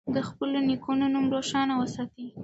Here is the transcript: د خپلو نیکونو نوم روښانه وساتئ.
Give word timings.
د 0.15 0.17
خپلو 0.27 0.57
نیکونو 0.67 1.05
نوم 1.13 1.25
روښانه 1.35 1.73
وساتئ. 1.77 2.25